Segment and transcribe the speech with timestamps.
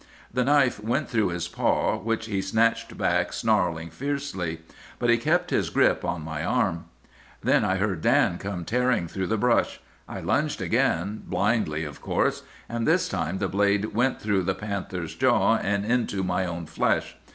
[0.33, 4.61] The knife went through his paw, which he snatched back, snarling fiercely.
[4.97, 6.85] But he kept his grip on my arm.
[7.43, 9.79] "'Then I heard Dan come tearing through the brush.
[10.09, 15.13] I lunged again, blindly of course; and this time the blade went through the panther's
[15.13, 17.15] jaw and into my own flesh.